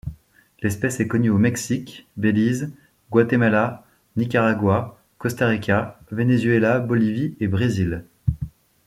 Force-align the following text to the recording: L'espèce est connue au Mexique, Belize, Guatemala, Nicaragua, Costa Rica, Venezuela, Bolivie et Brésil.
L'espèce 0.63 0.99
est 0.99 1.07
connue 1.07 1.29
au 1.29 1.37
Mexique, 1.37 2.07
Belize, 2.17 2.73
Guatemala, 3.11 3.85
Nicaragua, 4.17 4.99
Costa 5.19 5.45
Rica, 5.47 5.99
Venezuela, 6.09 6.79
Bolivie 6.79 7.35
et 7.39 7.47
Brésil. 7.47 8.03